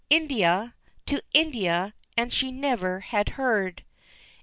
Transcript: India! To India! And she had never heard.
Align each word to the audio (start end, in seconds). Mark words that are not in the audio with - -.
India! 0.09 0.73
To 1.05 1.21
India! 1.31 1.93
And 2.17 2.33
she 2.33 2.47
had 2.47 2.55
never 2.55 2.99
heard. 3.01 3.83